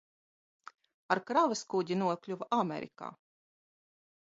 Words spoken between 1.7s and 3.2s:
kuģi nokļuva Amerikā.